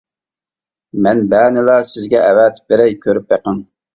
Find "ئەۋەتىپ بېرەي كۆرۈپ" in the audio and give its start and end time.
2.29-3.31